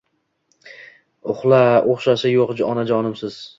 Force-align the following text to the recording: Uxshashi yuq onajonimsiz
Uxshashi 1.35 2.35
yuq 2.35 2.57
onajonimsiz 2.71 3.41